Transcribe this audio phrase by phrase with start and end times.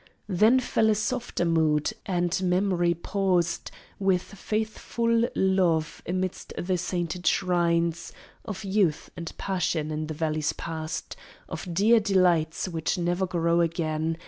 [0.33, 3.69] Then fell a softer mood, and memory paused
[3.99, 8.11] With faithful love, amidst the sainted shrines
[8.43, 11.15] Of youth and passion in the valleys past
[11.47, 14.17] Of dear delights which never grow again.